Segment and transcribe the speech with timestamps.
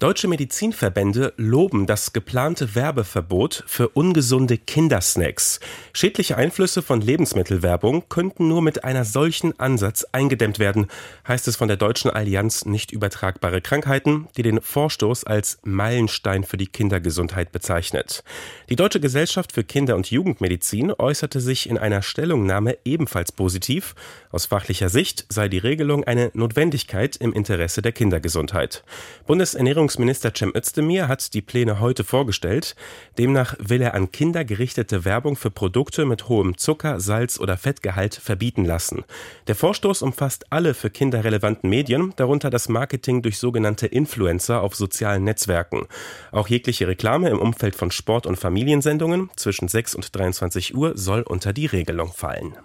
[0.00, 5.58] Deutsche Medizinverbände loben das geplante Werbeverbot für ungesunde Kindersnacks.
[5.92, 10.86] Schädliche Einflüsse von Lebensmittelwerbung könnten nur mit einer solchen Ansatz eingedämmt werden,
[11.26, 16.58] heißt es von der Deutschen Allianz nicht übertragbare Krankheiten, die den Vorstoß als Meilenstein für
[16.58, 18.22] die Kindergesundheit bezeichnet.
[18.68, 23.96] Die Deutsche Gesellschaft für Kinder- und Jugendmedizin äußerte sich in einer Stellungnahme ebenfalls positiv.
[24.30, 28.84] Aus fachlicher Sicht sei die Regelung eine Notwendigkeit im Interesse der Kindergesundheit.
[29.26, 32.76] Bundesernährungs Ernährungsminister Cem Özdemir hat die Pläne heute vorgestellt.
[33.16, 38.14] Demnach will er an Kinder gerichtete Werbung für Produkte mit hohem Zucker, Salz oder Fettgehalt
[38.14, 39.04] verbieten lassen.
[39.46, 44.74] Der Vorstoß umfasst alle für Kinder relevanten Medien, darunter das Marketing durch sogenannte Influencer auf
[44.76, 45.86] sozialen Netzwerken.
[46.32, 51.22] Auch jegliche Reklame im Umfeld von Sport- und Familiensendungen zwischen 6 und 23 Uhr soll
[51.22, 52.58] unter die Regelung fallen.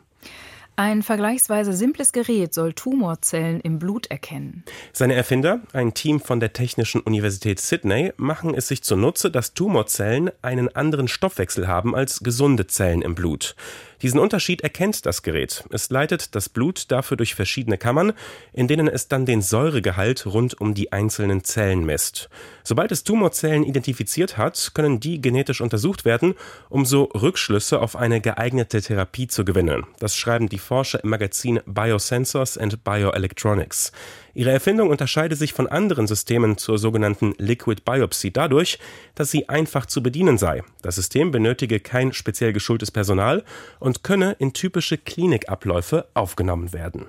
[0.76, 4.64] Ein vergleichsweise simples Gerät soll Tumorzellen im Blut erkennen.
[4.92, 10.32] Seine Erfinder, ein Team von der Technischen Universität Sydney, machen es sich zunutze, dass Tumorzellen
[10.42, 13.56] einen anderen Stoffwechsel haben als gesunde Zellen im Blut.
[14.04, 15.64] Diesen Unterschied erkennt das Gerät.
[15.70, 18.12] Es leitet das Blut dafür durch verschiedene Kammern,
[18.52, 22.30] in denen es dann den Säuregehalt rund um die einzelnen Zellen misst.
[22.64, 26.36] Sobald es Tumorzellen identifiziert hat, können die genetisch untersucht werden,
[26.68, 29.86] um so Rückschlüsse auf eine geeignete Therapie zu gewinnen.
[30.00, 33.94] Das schreiben die Forscher im Magazin Biosensors and Bioelectronics.
[34.36, 38.80] Ihre Erfindung unterscheidet sich von anderen Systemen zur sogenannten Liquid Biopsy dadurch,
[39.14, 40.64] dass sie einfach zu bedienen sei.
[40.82, 43.44] Das System benötige kein speziell geschultes Personal
[43.80, 47.06] und könne in typische Klinikabläufe aufgenommen werden.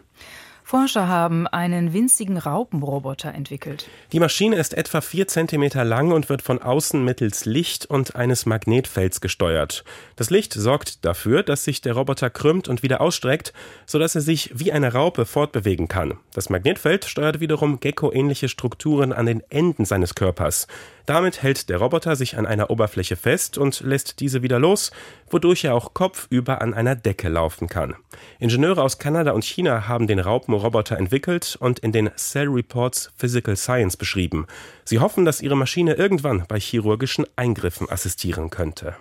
[0.66, 3.86] Forscher haben einen winzigen Raupenroboter entwickelt.
[4.12, 8.46] Die Maschine ist etwa vier Zentimeter lang und wird von außen mittels Licht und eines
[8.46, 9.84] Magnetfelds gesteuert.
[10.16, 13.52] Das Licht sorgt dafür, dass sich der Roboter krümmt und wieder ausstreckt,
[13.84, 16.14] sodass er sich wie eine Raupe fortbewegen kann.
[16.32, 20.66] Das Magnetfeld steuert wiederum gecko-ähnliche Strukturen an den Enden seines Körpers.
[21.06, 24.90] Damit hält der Roboter sich an einer Oberfläche fest und lässt diese wieder los,
[25.28, 27.94] wodurch er auch kopfüber an einer Decke laufen kann.
[28.38, 30.18] Ingenieure aus Kanada und China haben den
[30.54, 34.46] Raupenroboter entwickelt und in den Cell Reports Physical Science beschrieben.
[34.84, 38.94] Sie hoffen, dass ihre Maschine irgendwann bei chirurgischen Eingriffen assistieren könnte.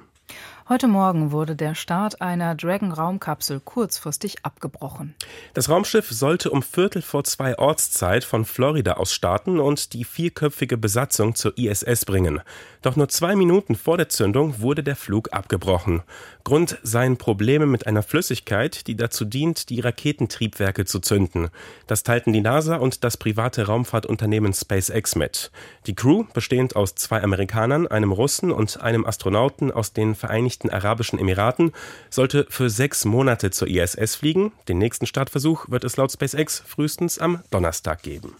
[0.69, 5.13] Heute Morgen wurde der Start einer Dragon-Raumkapsel kurzfristig abgebrochen.
[5.53, 10.77] Das Raumschiff sollte um Viertel vor zwei Ortszeit von Florida aus starten und die vierköpfige
[10.77, 12.39] Besatzung zur ISS bringen.
[12.81, 16.01] Doch nur zwei Minuten vor der Zündung wurde der Flug abgebrochen.
[16.45, 21.49] Grund seien Probleme mit einer Flüssigkeit, die dazu dient, die Raketentriebwerke zu zünden.
[21.87, 25.51] Das teilten die NASA und das private Raumfahrtunternehmen SpaceX mit.
[25.87, 30.69] Die Crew, bestehend aus zwei Amerikanern, einem Russen und einem Astronauten aus den Vereinigten Vereinigten
[30.69, 31.71] Arabischen Emiraten
[32.09, 34.51] sollte für sechs Monate zur ISS fliegen.
[34.67, 38.35] Den nächsten Startversuch wird es laut SpaceX frühestens am Donnerstag geben.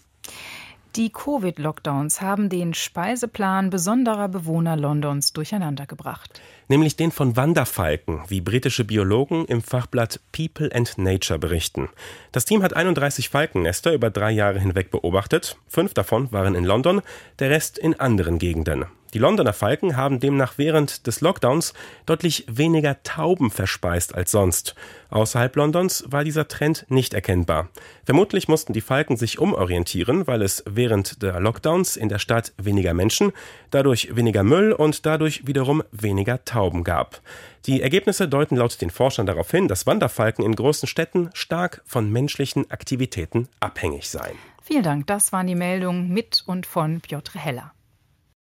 [0.94, 6.40] Die Covid-Lockdowns haben den Speiseplan besonderer Bewohner Londons durcheinandergebracht.
[6.68, 11.88] Nämlich den von Wanderfalken, wie britische Biologen im Fachblatt People and Nature berichten.
[12.30, 15.56] Das Team hat 31 Falkennester über drei Jahre hinweg beobachtet.
[15.66, 17.02] Fünf davon waren in London,
[17.40, 18.84] der Rest in anderen Gegenden.
[19.14, 21.72] Die Londoner Falken haben demnach während des Lockdowns
[22.04, 24.74] deutlich weniger Tauben verspeist als sonst.
[25.10, 27.68] Außerhalb Londons war dieser Trend nicht erkennbar.
[28.04, 32.92] Vermutlich mussten die Falken sich umorientieren, weil es während der Lockdowns in der Stadt weniger
[32.92, 33.30] Menschen,
[33.70, 37.20] dadurch weniger Müll und dadurch wiederum weniger Tauben gab.
[37.66, 42.10] Die Ergebnisse deuten laut den Forschern darauf hin, dass Wanderfalken in großen Städten stark von
[42.10, 44.36] menschlichen Aktivitäten abhängig seien.
[44.64, 45.06] Vielen Dank.
[45.06, 47.72] Das waren die Meldungen mit und von Piotr Heller.